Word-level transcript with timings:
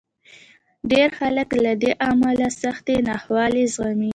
ډېر 0.91 1.09
خلک 1.19 1.49
له 1.65 1.73
دې 1.81 1.91
امله 2.09 2.47
سختې 2.61 2.95
ناخوالې 3.07 3.63
زغمي. 3.73 4.09